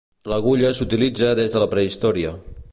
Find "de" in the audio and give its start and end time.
1.57-1.63